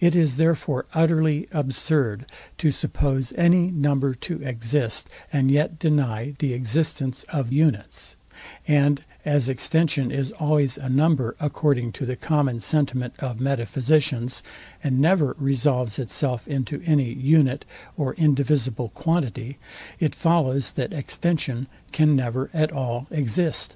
[0.00, 2.26] It is therefore utterly absurd
[2.58, 8.16] to suppose any number to exist, and yet deny the existence of unites;
[8.68, 14.42] and as extension is always a number, according to the common sentiment of metaphysicians,
[14.84, 17.64] and never resolves itself into any unite
[17.96, 19.56] or indivisible quantity,
[19.98, 23.74] it follows, that extension can never at all exist.